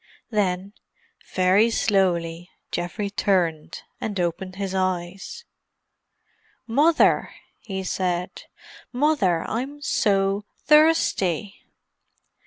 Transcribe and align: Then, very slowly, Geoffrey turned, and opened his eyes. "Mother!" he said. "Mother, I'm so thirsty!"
Then, 0.31 0.73
very 1.35 1.69
slowly, 1.69 2.49
Geoffrey 2.71 3.11
turned, 3.11 3.83
and 4.01 4.19
opened 4.19 4.55
his 4.55 4.73
eyes. 4.73 5.45
"Mother!" 6.65 7.35
he 7.59 7.83
said. 7.83 8.45
"Mother, 8.91 9.43
I'm 9.47 9.79
so 9.83 10.43
thirsty!" 10.65 11.67